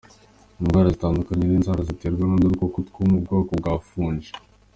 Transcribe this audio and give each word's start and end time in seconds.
Indwara 0.61 0.93
zitandukanye 0.95 1.43
z’inzara 1.49 1.87
ziterwa 1.89 2.23
n’udukoko 2.27 2.77
two 2.87 2.99
mu 3.09 3.17
bwoko 3.23 3.51
bwa 3.59 3.73
fungi. 3.87 4.29